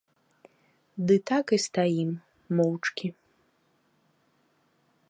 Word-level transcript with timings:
Ды 1.11 1.15
так 1.31 1.47
і 1.57 1.59
стаім 1.67 2.09
моўчкі. 2.61 3.07